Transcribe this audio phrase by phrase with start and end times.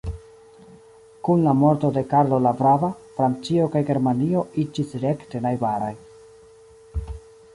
[1.27, 5.93] Kun la morto de Karlo la Brava, Francio kaj Germanio iĝis rekte najbaraj.